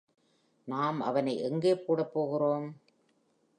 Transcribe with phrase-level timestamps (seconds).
[0.67, 2.67] நாம் அவனை எங்கே போடப்போகிறோம்?